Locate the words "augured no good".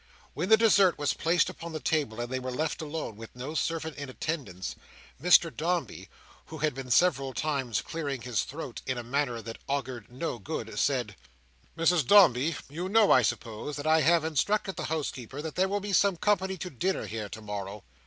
9.69-10.79